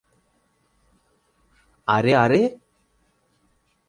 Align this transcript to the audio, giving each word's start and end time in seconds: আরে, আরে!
আরে, 1.87 2.13
আরে! 2.15 2.41